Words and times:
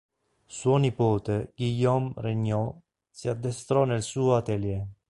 Suo 0.57 0.77
nipote 0.79 1.53
Guillaume 1.55 2.13
Regnault 2.15 2.75
si 3.07 3.27
addestrò 3.29 3.83
nel 3.83 4.01
suo 4.01 4.33
atelier. 4.35 4.87